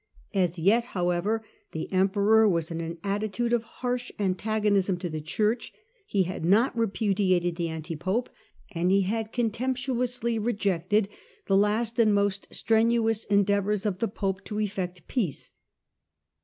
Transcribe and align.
As 0.33 0.57
yet, 0.57 0.83
however, 0.97 1.45
the 1.73 1.87
emperor 1.93 2.49
was 2.49 2.71
in 2.71 2.81
an 2.81 2.97
attitude 3.03 3.53
of 3.53 3.61
harsh 3.61 4.11
antagonism 4.17 4.97
to 4.97 5.09
the 5.11 5.21
Church; 5.21 5.71
he 6.07 6.23
had 6.23 6.43
not 6.43 6.75
repudiated 6.75 7.55
the 7.55 7.69
anti 7.69 7.95
pope, 7.95 8.27
and 8.71 8.89
he 8.89 9.01
had 9.01 9.31
contemptuously 9.31 10.39
rejected 10.39 11.07
the 11.45 11.55
last 11.55 11.99
and 11.99 12.15
most 12.15 12.47
strenuous 12.51 13.25
endeavours 13.25 13.85
of 13.85 13.99
the 13.99 14.07
pope 14.07 14.43
to 14.45 14.55
eflfect 14.55 14.75
Close 14.87 14.99
of 15.01 15.07
peace. 15.07 15.51